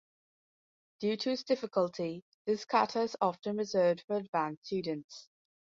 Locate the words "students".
4.65-5.29